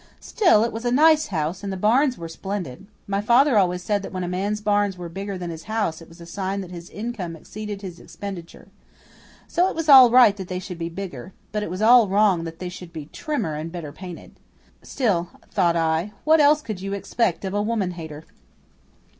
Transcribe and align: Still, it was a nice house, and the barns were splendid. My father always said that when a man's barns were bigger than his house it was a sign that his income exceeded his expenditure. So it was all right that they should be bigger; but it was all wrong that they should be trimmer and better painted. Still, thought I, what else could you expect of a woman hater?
Still, 0.19 0.63
it 0.63 0.71
was 0.71 0.83
a 0.83 0.91
nice 0.91 1.27
house, 1.27 1.61
and 1.63 1.71
the 1.71 1.77
barns 1.77 2.17
were 2.17 2.27
splendid. 2.27 2.87
My 3.05 3.21
father 3.21 3.55
always 3.55 3.83
said 3.83 4.01
that 4.01 4.11
when 4.11 4.23
a 4.23 4.27
man's 4.27 4.59
barns 4.59 4.97
were 4.97 5.09
bigger 5.09 5.37
than 5.37 5.51
his 5.51 5.65
house 5.65 6.01
it 6.01 6.09
was 6.09 6.19
a 6.19 6.25
sign 6.25 6.61
that 6.61 6.71
his 6.71 6.89
income 6.89 7.35
exceeded 7.35 7.83
his 7.83 7.99
expenditure. 7.99 8.69
So 9.47 9.69
it 9.69 9.75
was 9.75 9.89
all 9.89 10.09
right 10.09 10.35
that 10.37 10.47
they 10.47 10.57
should 10.57 10.79
be 10.79 10.89
bigger; 10.89 11.33
but 11.51 11.61
it 11.61 11.69
was 11.69 11.83
all 11.83 12.07
wrong 12.09 12.45
that 12.45 12.57
they 12.57 12.67
should 12.67 12.91
be 12.91 13.09
trimmer 13.13 13.53
and 13.53 13.71
better 13.71 13.91
painted. 13.91 14.39
Still, 14.81 15.29
thought 15.51 15.75
I, 15.75 16.13
what 16.23 16.39
else 16.41 16.63
could 16.63 16.81
you 16.81 16.93
expect 16.93 17.45
of 17.45 17.53
a 17.53 17.61
woman 17.61 17.91
hater? 17.91 18.23